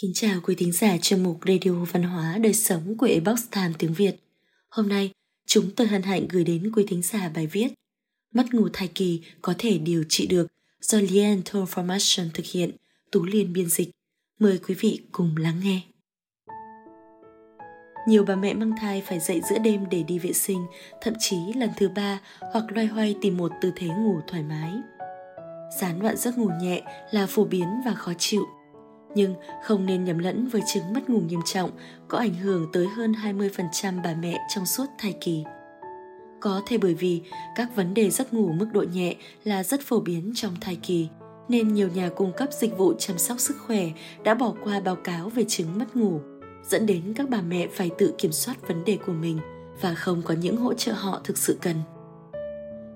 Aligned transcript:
Kính 0.00 0.12
chào 0.14 0.40
quý 0.42 0.54
thính 0.54 0.72
giả 0.72 0.96
chuyên 1.02 1.22
mục 1.22 1.38
Radio 1.46 1.72
Văn 1.92 2.02
hóa 2.02 2.38
Đời 2.38 2.52
Sống 2.52 2.96
của 2.98 3.06
Ebox 3.06 3.40
Time 3.50 3.72
tiếng 3.78 3.94
Việt. 3.94 4.16
Hôm 4.68 4.88
nay, 4.88 5.10
chúng 5.46 5.70
tôi 5.76 5.86
hân 5.86 6.02
hạnh 6.02 6.26
gửi 6.28 6.44
đến 6.44 6.72
quý 6.74 6.84
thính 6.88 7.02
giả 7.02 7.30
bài 7.34 7.46
viết 7.46 7.68
Mất 8.34 8.54
ngủ 8.54 8.68
thai 8.72 8.88
kỳ 8.88 9.20
có 9.42 9.54
thể 9.58 9.78
điều 9.78 10.04
trị 10.08 10.26
được 10.26 10.46
do 10.80 10.98
Lien 11.10 11.40
Formation 11.40 12.28
thực 12.34 12.46
hiện, 12.46 12.70
Tú 13.12 13.24
Liên 13.24 13.52
biên 13.52 13.68
dịch. 13.68 13.90
Mời 14.38 14.58
quý 14.68 14.74
vị 14.74 15.00
cùng 15.12 15.36
lắng 15.36 15.60
nghe. 15.64 15.80
Nhiều 18.08 18.24
bà 18.24 18.36
mẹ 18.36 18.54
mang 18.54 18.72
thai 18.80 19.02
phải 19.06 19.20
dậy 19.20 19.40
giữa 19.50 19.58
đêm 19.58 19.84
để 19.90 20.02
đi 20.02 20.18
vệ 20.18 20.32
sinh, 20.32 20.66
thậm 21.00 21.14
chí 21.18 21.36
lần 21.54 21.70
thứ 21.76 21.88
ba 21.88 22.20
hoặc 22.52 22.64
loay 22.68 22.86
hoay 22.86 23.16
tìm 23.20 23.36
một 23.36 23.52
tư 23.60 23.72
thế 23.76 23.86
ngủ 23.86 24.20
thoải 24.26 24.42
mái. 24.42 24.72
Gián 25.80 26.00
đoạn 26.00 26.16
giấc 26.16 26.38
ngủ 26.38 26.50
nhẹ 26.60 26.82
là 27.10 27.26
phổ 27.26 27.44
biến 27.44 27.68
và 27.84 27.94
khó 27.94 28.12
chịu 28.18 28.46
nhưng 29.16 29.34
không 29.64 29.86
nên 29.86 30.04
nhầm 30.04 30.18
lẫn 30.18 30.48
với 30.48 30.62
chứng 30.74 30.92
mất 30.92 31.10
ngủ 31.10 31.20
nghiêm 31.20 31.40
trọng 31.44 31.70
có 32.08 32.18
ảnh 32.18 32.34
hưởng 32.34 32.66
tới 32.72 32.86
hơn 32.86 33.12
20% 33.12 34.02
bà 34.04 34.14
mẹ 34.14 34.38
trong 34.54 34.66
suốt 34.66 34.86
thai 34.98 35.14
kỳ. 35.20 35.44
Có 36.40 36.62
thể 36.66 36.78
bởi 36.78 36.94
vì 36.94 37.22
các 37.56 37.76
vấn 37.76 37.94
đề 37.94 38.10
giấc 38.10 38.34
ngủ 38.34 38.52
mức 38.52 38.66
độ 38.72 38.84
nhẹ 38.92 39.16
là 39.44 39.62
rất 39.62 39.80
phổ 39.80 40.00
biến 40.00 40.32
trong 40.34 40.54
thai 40.60 40.76
kỳ, 40.82 41.08
nên 41.48 41.74
nhiều 41.74 41.88
nhà 41.94 42.08
cung 42.08 42.32
cấp 42.36 42.48
dịch 42.52 42.78
vụ 42.78 42.94
chăm 42.98 43.18
sóc 43.18 43.40
sức 43.40 43.56
khỏe 43.66 43.90
đã 44.24 44.34
bỏ 44.34 44.54
qua 44.64 44.80
báo 44.80 44.96
cáo 44.96 45.28
về 45.28 45.44
chứng 45.48 45.78
mất 45.78 45.96
ngủ, 45.96 46.20
dẫn 46.68 46.86
đến 46.86 47.14
các 47.16 47.28
bà 47.28 47.40
mẹ 47.40 47.66
phải 47.72 47.90
tự 47.98 48.14
kiểm 48.18 48.32
soát 48.32 48.68
vấn 48.68 48.84
đề 48.84 48.98
của 49.06 49.12
mình 49.12 49.38
và 49.80 49.94
không 49.94 50.22
có 50.22 50.34
những 50.34 50.56
hỗ 50.56 50.74
trợ 50.74 50.92
họ 50.92 51.20
thực 51.24 51.38
sự 51.38 51.58
cần. 51.62 51.76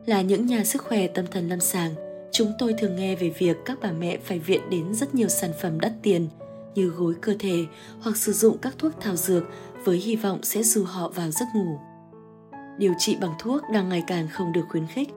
Là 0.07 0.21
những 0.21 0.47
nhà 0.47 0.65
sức 0.65 0.83
khỏe 0.83 1.07
tâm 1.07 1.27
thần 1.31 1.49
lâm 1.49 1.61
sàng, 1.61 2.10
chúng 2.33 2.53
tôi 2.59 2.75
thường 2.79 2.97
nghe 2.97 3.17
về 3.17 3.33
việc 3.39 3.57
các 3.65 3.79
bà 3.83 3.93
mẹ 3.93 4.19
phải 4.25 4.39
viện 4.39 4.61
đến 4.71 4.95
rất 4.95 5.15
nhiều 5.15 5.29
sản 5.29 5.51
phẩm 5.63 5.81
đắt 5.81 5.93
tiền, 6.03 6.29
như 6.75 6.87
gối 6.89 7.15
cơ 7.21 7.35
thể 7.39 7.67
hoặc 8.01 8.17
sử 8.17 8.33
dụng 8.33 8.59
các 8.59 8.75
thuốc 8.79 8.93
thảo 9.01 9.17
dược 9.17 9.45
với 9.85 9.97
hy 9.97 10.17
vọng 10.17 10.39
sẽ 10.43 10.63
dù 10.63 10.85
họ 10.85 11.09
vào 11.09 11.31
giấc 11.31 11.47
ngủ. 11.55 11.79
Điều 12.79 12.95
trị 12.99 13.17
bằng 13.21 13.35
thuốc 13.39 13.63
đang 13.73 13.89
ngày 13.89 14.05
càng 14.07 14.29
không 14.29 14.53
được 14.53 14.65
khuyến 14.69 14.87
khích, 14.87 15.09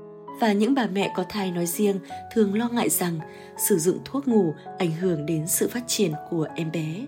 và 0.41 0.53
những 0.53 0.75
bà 0.75 0.87
mẹ 0.87 1.11
có 1.15 1.23
thai 1.29 1.51
nói 1.51 1.65
riêng 1.65 1.99
thường 2.33 2.55
lo 2.55 2.69
ngại 2.69 2.89
rằng 2.89 3.19
sử 3.57 3.77
dụng 3.77 3.97
thuốc 4.05 4.27
ngủ 4.27 4.53
ảnh 4.77 4.91
hưởng 4.91 5.25
đến 5.25 5.47
sự 5.47 5.67
phát 5.67 5.83
triển 5.87 6.11
của 6.29 6.47
em 6.55 6.71
bé. 6.71 7.05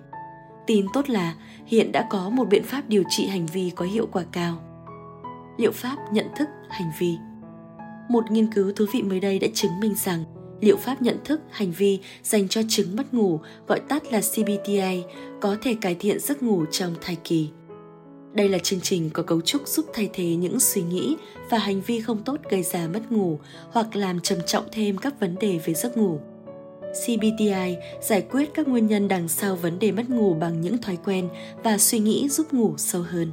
Tin 0.68 0.86
tốt 0.94 1.10
là 1.10 1.36
hiện 1.66 1.92
đã 1.92 2.08
có 2.10 2.30
một 2.30 2.46
biện 2.50 2.64
pháp 2.64 2.82
điều 2.88 3.04
trị 3.10 3.28
hành 3.28 3.46
vi 3.46 3.72
có 3.76 3.86
hiệu 3.86 4.08
quả 4.12 4.24
cao. 4.32 4.58
Liệu 5.58 5.72
pháp 5.72 5.98
nhận 6.12 6.26
thức 6.36 6.50
hành 6.70 6.92
vi 7.00 7.18
một 8.10 8.32
nghiên 8.32 8.54
cứu 8.54 8.72
thú 8.76 8.86
vị 8.94 9.02
mới 9.02 9.20
đây 9.20 9.40
đã 9.40 9.48
chứng 9.54 9.80
minh 9.80 9.96
rằng 10.06 10.24
liệu 10.62 10.78
pháp 10.78 11.02
nhận 11.02 11.18
thức, 11.26 11.42
hành 11.52 11.72
vi 11.72 12.00
dành 12.24 12.48
cho 12.48 12.62
chứng 12.70 12.96
mất 12.96 13.14
ngủ, 13.14 13.40
gọi 13.68 13.80
tắt 13.80 14.04
là 14.12 14.22
CBTI 14.22 15.04
có 15.42 15.58
thể 15.62 15.76
cải 15.82 15.96
thiện 15.96 16.20
giấc 16.20 16.44
ngủ 16.44 16.66
trong 16.72 16.96
thai 17.02 17.18
kỳ. 17.24 17.50
Đây 18.34 18.50
là 18.50 18.58
chương 18.58 18.82
trình 18.82 19.10
có 19.10 19.24
cấu 19.24 19.42
trúc 19.42 19.68
giúp 19.68 19.86
thay 19.94 20.10
thế 20.14 20.26
những 20.26 20.60
suy 20.60 20.82
nghĩ 20.82 21.16
và 21.50 21.58
hành 21.58 21.82
vi 21.82 22.02
không 22.02 22.24
tốt 22.24 22.38
gây 22.50 22.64
ra 22.64 22.88
mất 22.94 23.12
ngủ 23.12 23.40
hoặc 23.72 23.96
làm 23.96 24.20
trầm 24.20 24.40
trọng 24.46 24.66
thêm 24.72 24.98
các 24.98 25.20
vấn 25.20 25.36
đề 25.40 25.60
về 25.66 25.74
giấc 25.74 25.98
ngủ. 25.98 26.20
CBTI 27.04 27.76
giải 28.02 28.26
quyết 28.32 28.50
các 28.54 28.68
nguyên 28.68 28.88
nhân 28.88 29.08
đằng 29.08 29.28
sau 29.28 29.56
vấn 29.56 29.80
đề 29.80 29.92
mất 29.92 30.10
ngủ 30.10 30.34
bằng 30.34 30.62
những 30.62 30.78
thói 30.78 30.98
quen 31.06 31.30
và 31.64 31.78
suy 31.78 32.00
nghĩ 32.00 32.30
giúp 32.30 32.54
ngủ 32.54 32.74
sâu 32.78 33.02
hơn. 33.02 33.32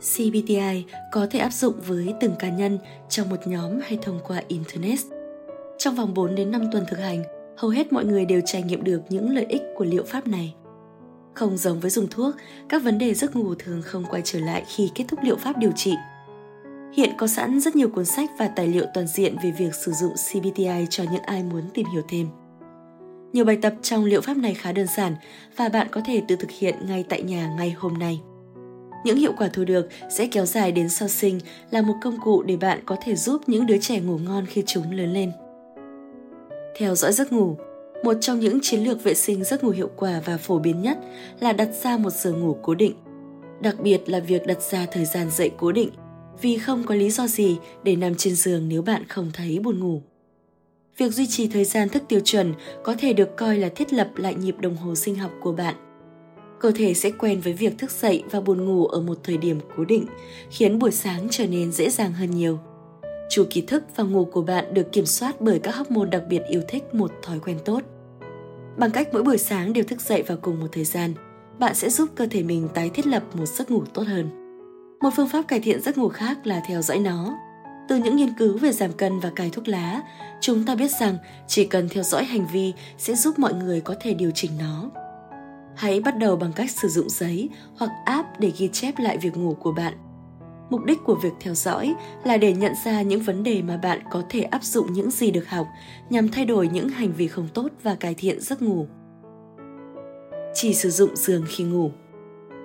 CBTI 0.00 0.84
có 1.12 1.26
thể 1.30 1.38
áp 1.38 1.52
dụng 1.52 1.74
với 1.86 2.14
từng 2.20 2.34
cá 2.38 2.48
nhân 2.48 2.78
trong 3.08 3.28
một 3.28 3.46
nhóm 3.46 3.80
hay 3.82 3.98
thông 4.02 4.20
qua 4.26 4.42
Internet. 4.48 4.98
Trong 5.78 5.94
vòng 5.94 6.14
4 6.14 6.34
đến 6.34 6.50
5 6.50 6.68
tuần 6.72 6.84
thực 6.88 6.98
hành, 6.98 7.22
hầu 7.56 7.70
hết 7.70 7.92
mọi 7.92 8.04
người 8.04 8.24
đều 8.24 8.40
trải 8.44 8.62
nghiệm 8.62 8.84
được 8.84 9.00
những 9.08 9.30
lợi 9.30 9.46
ích 9.48 9.62
của 9.76 9.84
liệu 9.84 10.04
pháp 10.04 10.26
này. 10.26 10.54
Không 11.34 11.56
giống 11.56 11.80
với 11.80 11.90
dùng 11.90 12.06
thuốc, 12.10 12.34
các 12.68 12.82
vấn 12.82 12.98
đề 12.98 13.14
giấc 13.14 13.36
ngủ 13.36 13.54
thường 13.54 13.82
không 13.82 14.04
quay 14.10 14.22
trở 14.24 14.40
lại 14.40 14.64
khi 14.76 14.90
kết 14.94 15.04
thúc 15.08 15.20
liệu 15.22 15.36
pháp 15.36 15.58
điều 15.58 15.72
trị. 15.76 15.94
Hiện 16.92 17.10
có 17.18 17.26
sẵn 17.26 17.60
rất 17.60 17.76
nhiều 17.76 17.88
cuốn 17.88 18.04
sách 18.04 18.30
và 18.38 18.48
tài 18.48 18.68
liệu 18.68 18.84
toàn 18.94 19.06
diện 19.06 19.36
về 19.42 19.52
việc 19.58 19.74
sử 19.74 19.92
dụng 19.92 20.12
CBTI 20.12 20.86
cho 20.90 21.04
những 21.12 21.22
ai 21.22 21.42
muốn 21.42 21.62
tìm 21.74 21.86
hiểu 21.92 22.02
thêm. 22.08 22.26
Nhiều 23.32 23.44
bài 23.44 23.58
tập 23.62 23.74
trong 23.82 24.04
liệu 24.04 24.20
pháp 24.20 24.36
này 24.36 24.54
khá 24.54 24.72
đơn 24.72 24.86
giản 24.96 25.14
và 25.56 25.68
bạn 25.68 25.86
có 25.90 26.00
thể 26.04 26.22
tự 26.28 26.36
thực 26.36 26.50
hiện 26.50 26.74
ngay 26.86 27.04
tại 27.08 27.22
nhà 27.22 27.54
ngay 27.56 27.70
hôm 27.70 27.98
nay. 27.98 28.20
Những 29.04 29.16
hiệu 29.16 29.32
quả 29.38 29.48
thu 29.52 29.64
được 29.64 29.88
sẽ 30.08 30.26
kéo 30.26 30.46
dài 30.46 30.72
đến 30.72 30.88
sau 30.88 31.08
sinh 31.08 31.40
là 31.70 31.82
một 31.82 31.94
công 32.02 32.20
cụ 32.20 32.42
để 32.42 32.56
bạn 32.56 32.80
có 32.86 32.96
thể 33.04 33.16
giúp 33.16 33.42
những 33.46 33.66
đứa 33.66 33.78
trẻ 33.78 34.00
ngủ 34.00 34.18
ngon 34.18 34.46
khi 34.46 34.62
chúng 34.66 34.92
lớn 34.92 35.12
lên. 35.12 35.32
Theo 36.78 36.94
dõi 36.94 37.12
giấc 37.12 37.32
ngủ, 37.32 37.56
một 38.04 38.14
trong 38.20 38.40
những 38.40 38.58
chiến 38.62 38.84
lược 38.84 39.04
vệ 39.04 39.14
sinh 39.14 39.44
giấc 39.44 39.64
ngủ 39.64 39.70
hiệu 39.70 39.90
quả 39.96 40.20
và 40.24 40.36
phổ 40.36 40.58
biến 40.58 40.82
nhất 40.82 40.98
là 41.40 41.52
đặt 41.52 41.68
ra 41.82 41.96
một 41.96 42.12
giờ 42.12 42.32
ngủ 42.32 42.56
cố 42.62 42.74
định. 42.74 42.94
Đặc 43.60 43.80
biệt 43.80 44.08
là 44.08 44.20
việc 44.20 44.46
đặt 44.46 44.62
ra 44.62 44.86
thời 44.92 45.04
gian 45.04 45.30
dậy 45.30 45.50
cố 45.58 45.72
định, 45.72 45.90
vì 46.40 46.58
không 46.58 46.84
có 46.84 46.94
lý 46.94 47.10
do 47.10 47.26
gì 47.26 47.58
để 47.82 47.96
nằm 47.96 48.14
trên 48.14 48.34
giường 48.34 48.68
nếu 48.68 48.82
bạn 48.82 49.08
không 49.08 49.30
thấy 49.34 49.58
buồn 49.58 49.80
ngủ. 49.80 50.02
Việc 50.96 51.12
duy 51.12 51.26
trì 51.26 51.48
thời 51.48 51.64
gian 51.64 51.88
thức 51.88 52.02
tiêu 52.08 52.20
chuẩn 52.24 52.54
có 52.84 52.94
thể 52.98 53.12
được 53.12 53.36
coi 53.36 53.56
là 53.56 53.68
thiết 53.68 53.92
lập 53.92 54.10
lại 54.16 54.34
nhịp 54.34 54.54
đồng 54.60 54.76
hồ 54.76 54.94
sinh 54.94 55.14
học 55.14 55.30
của 55.40 55.52
bạn– 55.52 55.74
cơ 56.60 56.72
thể 56.74 56.94
sẽ 56.94 57.10
quen 57.10 57.40
với 57.40 57.52
việc 57.52 57.78
thức 57.78 57.90
dậy 57.90 58.22
và 58.30 58.40
buồn 58.40 58.64
ngủ 58.64 58.86
ở 58.86 59.00
một 59.00 59.18
thời 59.24 59.36
điểm 59.36 59.60
cố 59.76 59.84
định, 59.84 60.06
khiến 60.50 60.78
buổi 60.78 60.90
sáng 60.90 61.26
trở 61.30 61.46
nên 61.46 61.72
dễ 61.72 61.90
dàng 61.90 62.12
hơn 62.12 62.30
nhiều. 62.30 62.58
Chu 63.30 63.44
kỳ 63.50 63.60
thức 63.60 63.82
và 63.96 64.04
ngủ 64.04 64.24
của 64.24 64.42
bạn 64.42 64.74
được 64.74 64.92
kiểm 64.92 65.06
soát 65.06 65.40
bởi 65.40 65.58
các 65.58 65.76
hormone 65.76 66.10
đặc 66.10 66.22
biệt 66.28 66.42
yêu 66.48 66.62
thích 66.68 66.94
một 66.94 67.12
thói 67.22 67.38
quen 67.38 67.58
tốt. 67.64 67.80
Bằng 68.76 68.90
cách 68.90 69.08
mỗi 69.12 69.22
buổi 69.22 69.38
sáng 69.38 69.72
đều 69.72 69.84
thức 69.84 70.00
dậy 70.00 70.22
vào 70.22 70.38
cùng 70.42 70.60
một 70.60 70.66
thời 70.72 70.84
gian, 70.84 71.14
bạn 71.58 71.74
sẽ 71.74 71.90
giúp 71.90 72.08
cơ 72.14 72.26
thể 72.30 72.42
mình 72.42 72.68
tái 72.74 72.90
thiết 72.90 73.06
lập 73.06 73.22
một 73.34 73.46
giấc 73.46 73.70
ngủ 73.70 73.82
tốt 73.94 74.02
hơn. 74.06 74.30
Một 75.00 75.10
phương 75.16 75.28
pháp 75.28 75.42
cải 75.48 75.60
thiện 75.60 75.80
giấc 75.82 75.98
ngủ 75.98 76.08
khác 76.08 76.46
là 76.46 76.62
theo 76.68 76.82
dõi 76.82 76.98
nó. 76.98 77.38
Từ 77.88 77.96
những 77.96 78.16
nghiên 78.16 78.34
cứu 78.38 78.58
về 78.58 78.72
giảm 78.72 78.92
cân 78.92 79.20
và 79.20 79.30
cai 79.36 79.50
thuốc 79.50 79.68
lá, 79.68 80.02
chúng 80.40 80.64
ta 80.64 80.74
biết 80.74 80.90
rằng 81.00 81.18
chỉ 81.46 81.64
cần 81.64 81.88
theo 81.88 82.02
dõi 82.02 82.24
hành 82.24 82.46
vi 82.52 82.72
sẽ 82.98 83.14
giúp 83.14 83.38
mọi 83.38 83.54
người 83.54 83.80
có 83.80 83.94
thể 84.00 84.14
điều 84.14 84.30
chỉnh 84.34 84.50
nó. 84.58 84.90
Hãy 85.80 86.00
bắt 86.00 86.18
đầu 86.18 86.36
bằng 86.36 86.52
cách 86.52 86.70
sử 86.70 86.88
dụng 86.88 87.08
giấy 87.08 87.48
hoặc 87.76 87.90
app 88.04 88.28
để 88.38 88.52
ghi 88.58 88.68
chép 88.68 88.94
lại 88.98 89.18
việc 89.18 89.36
ngủ 89.36 89.56
của 89.60 89.72
bạn. 89.72 89.94
Mục 90.70 90.84
đích 90.84 90.98
của 91.04 91.14
việc 91.14 91.32
theo 91.40 91.54
dõi 91.54 91.94
là 92.24 92.36
để 92.36 92.52
nhận 92.52 92.72
ra 92.84 93.02
những 93.02 93.22
vấn 93.22 93.42
đề 93.42 93.62
mà 93.62 93.76
bạn 93.76 94.00
có 94.10 94.22
thể 94.28 94.40
áp 94.40 94.64
dụng 94.64 94.92
những 94.92 95.10
gì 95.10 95.30
được 95.30 95.48
học 95.48 95.66
nhằm 96.10 96.28
thay 96.28 96.44
đổi 96.44 96.68
những 96.68 96.88
hành 96.88 97.12
vi 97.12 97.28
không 97.28 97.48
tốt 97.54 97.68
và 97.82 97.94
cải 97.94 98.14
thiện 98.14 98.40
giấc 98.40 98.62
ngủ. 98.62 98.86
Chỉ 100.54 100.74
sử 100.74 100.90
dụng 100.90 101.16
giường 101.16 101.44
khi 101.48 101.64
ngủ. 101.64 101.90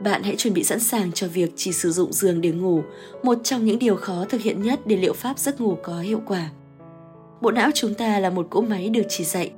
Bạn 0.04 0.24
hãy 0.24 0.36
chuẩn 0.36 0.54
bị 0.54 0.64
sẵn 0.64 0.80
sàng 0.80 1.12
cho 1.12 1.28
việc 1.28 1.52
chỉ 1.56 1.72
sử 1.72 1.92
dụng 1.92 2.14
giường 2.14 2.42
để 2.42 2.52
ngủ, 2.52 2.82
một 3.24 3.38
trong 3.44 3.66
những 3.66 3.80
điều 3.80 3.96
khó 3.96 4.26
thực 4.30 4.42
hiện 4.42 4.62
nhất 4.62 4.80
để 4.86 4.96
liệu 4.96 5.14
pháp 5.14 5.40
giấc 5.40 5.62
ngủ 5.62 5.78
có 5.84 6.00
hiệu 6.00 6.22
quả. 6.26 6.50
Bộ 7.42 7.52
não 7.52 7.70
chúng 7.74 7.94
ta 7.94 8.20
là 8.20 8.30
một 8.30 8.48
cỗ 8.50 8.62
máy 8.62 8.90
được 8.90 9.04
chỉ 9.10 9.24
dạy 9.24 9.52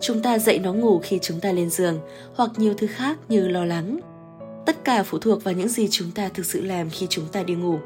chúng 0.00 0.22
ta 0.22 0.38
dậy 0.38 0.58
nó 0.58 0.72
ngủ 0.72 1.00
khi 1.02 1.18
chúng 1.22 1.40
ta 1.40 1.52
lên 1.52 1.70
giường, 1.70 2.00
hoặc 2.34 2.50
nhiều 2.56 2.74
thứ 2.74 2.86
khác 2.86 3.18
như 3.28 3.48
lo 3.48 3.64
lắng. 3.64 4.00
Tất 4.66 4.84
cả 4.84 5.02
phụ 5.02 5.18
thuộc 5.18 5.44
vào 5.44 5.54
những 5.54 5.68
gì 5.68 5.88
chúng 5.90 6.10
ta 6.10 6.28
thực 6.28 6.46
sự 6.46 6.60
làm 6.60 6.90
khi 6.90 7.06
chúng 7.10 7.24
ta 7.32 7.42
đi 7.42 7.54
ngủ. 7.54 7.78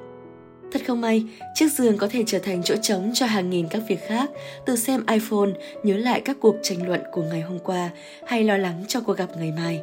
Thật 0.72 0.82
không 0.86 1.00
may, 1.00 1.24
chiếc 1.54 1.72
giường 1.72 1.98
có 1.98 2.08
thể 2.08 2.24
trở 2.26 2.38
thành 2.38 2.62
chỗ 2.62 2.74
trống 2.82 3.10
cho 3.14 3.26
hàng 3.26 3.50
nghìn 3.50 3.68
các 3.68 3.82
việc 3.88 4.06
khác, 4.06 4.30
từ 4.66 4.76
xem 4.76 5.06
iphone, 5.06 5.50
nhớ 5.82 5.96
lại 5.96 6.20
các 6.24 6.36
cuộc 6.40 6.56
tranh 6.62 6.88
luận 6.88 7.00
của 7.12 7.22
ngày 7.22 7.40
hôm 7.40 7.58
qua, 7.58 7.90
hay 8.26 8.44
lo 8.44 8.56
lắng 8.56 8.84
cho 8.88 9.00
cuộc 9.00 9.16
gặp 9.16 9.28
ngày 9.36 9.52
mai. 9.56 9.82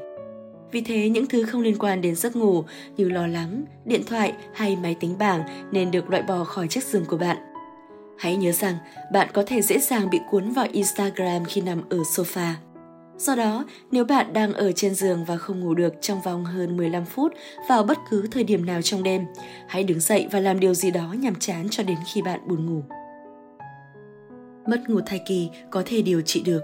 Vì 0.71 0.81
thế, 0.81 1.09
những 1.09 1.25
thứ 1.25 1.43
không 1.43 1.61
liên 1.61 1.77
quan 1.79 2.01
đến 2.01 2.15
giấc 2.15 2.35
ngủ 2.35 2.63
như 2.97 3.09
lo 3.09 3.27
lắng, 3.27 3.63
điện 3.85 4.03
thoại 4.07 4.33
hay 4.53 4.75
máy 4.75 4.95
tính 4.99 5.17
bảng 5.19 5.69
nên 5.71 5.91
được 5.91 6.09
loại 6.09 6.23
bỏ 6.23 6.43
khỏi 6.43 6.67
chiếc 6.67 6.83
giường 6.83 7.05
của 7.05 7.17
bạn. 7.17 7.37
Hãy 8.19 8.35
nhớ 8.35 8.51
rằng 8.51 8.75
bạn 9.11 9.27
có 9.33 9.43
thể 9.47 9.61
dễ 9.61 9.79
dàng 9.79 10.09
bị 10.09 10.19
cuốn 10.29 10.51
vào 10.51 10.67
Instagram 10.71 11.45
khi 11.45 11.61
nằm 11.61 11.81
ở 11.89 11.97
sofa. 11.97 12.53
Do 13.17 13.35
đó, 13.35 13.65
nếu 13.91 14.05
bạn 14.05 14.33
đang 14.33 14.53
ở 14.53 14.71
trên 14.71 14.95
giường 14.95 15.25
và 15.25 15.37
không 15.37 15.59
ngủ 15.59 15.73
được 15.73 15.93
trong 16.01 16.21
vòng 16.21 16.45
hơn 16.45 16.77
15 16.77 17.05
phút 17.05 17.33
vào 17.69 17.83
bất 17.83 17.97
cứ 18.09 18.27
thời 18.31 18.43
điểm 18.43 18.65
nào 18.65 18.81
trong 18.81 19.03
đêm, 19.03 19.25
hãy 19.67 19.83
đứng 19.83 19.99
dậy 19.99 20.27
và 20.31 20.39
làm 20.39 20.59
điều 20.59 20.73
gì 20.73 20.91
đó 20.91 21.15
nhằm 21.19 21.35
chán 21.35 21.67
cho 21.71 21.83
đến 21.83 21.97
khi 22.13 22.21
bạn 22.21 22.39
buồn 22.47 22.65
ngủ. 22.65 22.81
Mất 24.67 24.89
ngủ 24.89 24.99
thai 25.05 25.21
kỳ 25.27 25.49
có 25.71 25.83
thể 25.85 26.01
điều 26.01 26.21
trị 26.21 26.41
được. 26.45 26.63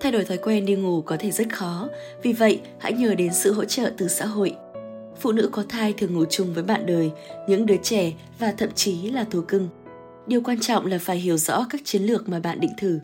Thay 0.00 0.12
đổi 0.12 0.24
thói 0.24 0.36
quen 0.36 0.66
đi 0.66 0.76
ngủ 0.76 1.02
có 1.02 1.16
thể 1.16 1.30
rất 1.30 1.54
khó, 1.54 1.88
vì 2.22 2.32
vậy 2.32 2.60
hãy 2.78 2.92
nhờ 2.92 3.14
đến 3.14 3.34
sự 3.34 3.52
hỗ 3.52 3.64
trợ 3.64 3.90
từ 3.96 4.08
xã 4.08 4.26
hội. 4.26 4.56
Phụ 5.20 5.32
nữ 5.32 5.48
có 5.52 5.64
thai 5.68 5.92
thường 5.92 6.14
ngủ 6.14 6.24
chung 6.30 6.54
với 6.54 6.64
bạn 6.64 6.86
đời, 6.86 7.10
những 7.48 7.66
đứa 7.66 7.76
trẻ 7.82 8.12
và 8.38 8.52
thậm 8.52 8.70
chí 8.74 9.10
là 9.10 9.24
thú 9.30 9.40
cưng 9.48 9.68
điều 10.26 10.40
quan 10.40 10.60
trọng 10.60 10.86
là 10.86 10.98
phải 10.98 11.16
hiểu 11.16 11.36
rõ 11.36 11.66
các 11.70 11.80
chiến 11.84 12.02
lược 12.02 12.28
mà 12.28 12.40
bạn 12.40 12.60
định 12.60 12.72
thử. 12.78 13.00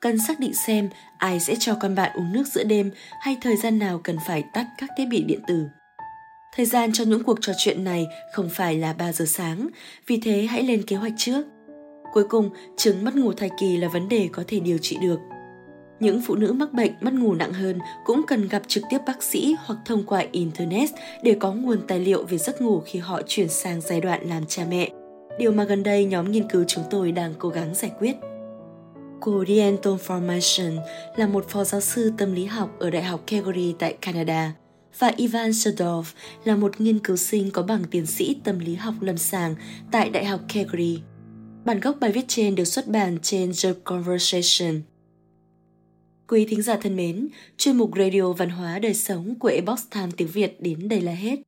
Cần 0.00 0.18
xác 0.18 0.40
định 0.40 0.54
xem 0.54 0.88
ai 1.18 1.40
sẽ 1.40 1.56
cho 1.60 1.74
con 1.80 1.94
bạn 1.94 2.10
uống 2.14 2.32
nước 2.32 2.46
giữa 2.46 2.64
đêm 2.64 2.90
hay 3.20 3.36
thời 3.40 3.56
gian 3.56 3.78
nào 3.78 4.00
cần 4.04 4.16
phải 4.26 4.44
tắt 4.54 4.66
các 4.78 4.90
thiết 4.96 5.04
bị 5.10 5.22
điện 5.22 5.40
tử. 5.48 5.66
Thời 6.56 6.66
gian 6.66 6.90
cho 6.92 7.04
những 7.04 7.24
cuộc 7.24 7.38
trò 7.40 7.52
chuyện 7.58 7.84
này 7.84 8.06
không 8.32 8.48
phải 8.52 8.74
là 8.74 8.92
3 8.92 9.12
giờ 9.12 9.24
sáng, 9.24 9.68
vì 10.06 10.20
thế 10.20 10.46
hãy 10.50 10.62
lên 10.62 10.82
kế 10.82 10.96
hoạch 10.96 11.12
trước. 11.16 11.46
Cuối 12.12 12.24
cùng, 12.28 12.50
chứng 12.76 13.04
mất 13.04 13.16
ngủ 13.16 13.32
thai 13.32 13.50
kỳ 13.60 13.76
là 13.76 13.88
vấn 13.88 14.08
đề 14.08 14.28
có 14.32 14.44
thể 14.46 14.60
điều 14.60 14.78
trị 14.78 14.98
được. 15.02 15.18
Những 16.00 16.22
phụ 16.26 16.34
nữ 16.34 16.52
mắc 16.52 16.72
bệnh 16.72 16.92
mất 17.00 17.14
ngủ 17.14 17.34
nặng 17.34 17.52
hơn 17.52 17.78
cũng 18.04 18.22
cần 18.26 18.48
gặp 18.48 18.62
trực 18.66 18.84
tiếp 18.90 18.98
bác 19.06 19.22
sĩ 19.22 19.56
hoặc 19.64 19.78
thông 19.84 20.06
qua 20.06 20.24
Internet 20.32 20.90
để 21.22 21.36
có 21.40 21.52
nguồn 21.52 21.86
tài 21.88 22.00
liệu 22.00 22.24
về 22.24 22.38
giấc 22.38 22.62
ngủ 22.62 22.82
khi 22.86 22.98
họ 22.98 23.20
chuyển 23.26 23.48
sang 23.48 23.80
giai 23.80 24.00
đoạn 24.00 24.28
làm 24.28 24.46
cha 24.46 24.64
mẹ. 24.70 24.90
Điều 25.38 25.52
mà 25.52 25.64
gần 25.64 25.82
đây 25.82 26.04
nhóm 26.04 26.32
nghiên 26.32 26.48
cứu 26.48 26.64
chúng 26.64 26.84
tôi 26.90 27.12
đang 27.12 27.34
cố 27.38 27.48
gắng 27.48 27.74
giải 27.74 27.90
quyết. 27.98 28.16
Cô 29.20 29.44
Diane 29.48 29.76
Formation 29.82 30.78
là 31.16 31.26
một 31.26 31.48
phó 31.48 31.64
giáo 31.64 31.80
sư 31.80 32.12
tâm 32.18 32.34
lý 32.34 32.44
học 32.44 32.76
ở 32.78 32.90
Đại 32.90 33.02
học 33.02 33.20
Calgary 33.26 33.74
tại 33.78 33.96
Canada 34.00 34.54
và 34.98 35.12
Ivan 35.16 35.52
Sadov 35.52 36.08
là 36.44 36.56
một 36.56 36.80
nghiên 36.80 36.98
cứu 36.98 37.16
sinh 37.16 37.50
có 37.50 37.62
bằng 37.62 37.84
tiến 37.90 38.06
sĩ 38.06 38.36
tâm 38.44 38.58
lý 38.58 38.74
học 38.74 38.94
lâm 39.00 39.18
sàng 39.18 39.54
tại 39.92 40.10
Đại 40.10 40.24
học 40.24 40.40
Calgary. 40.54 41.00
Bản 41.64 41.80
gốc 41.80 41.96
bài 42.00 42.12
viết 42.12 42.24
trên 42.28 42.54
được 42.54 42.64
xuất 42.64 42.88
bản 42.88 43.18
trên 43.22 43.52
The 43.62 43.72
Conversation. 43.84 44.82
Quý 46.28 46.46
thính 46.48 46.62
giả 46.62 46.76
thân 46.76 46.96
mến, 46.96 47.28
chuyên 47.56 47.76
mục 47.76 47.90
Radio 47.98 48.32
Văn 48.32 48.50
hóa 48.50 48.78
Đời 48.78 48.94
Sống 48.94 49.34
của 49.38 49.48
Ebox 49.48 49.80
Time 49.94 50.08
tiếng 50.16 50.28
Việt 50.28 50.60
đến 50.60 50.88
đây 50.88 51.00
là 51.00 51.12
hết. 51.12 51.47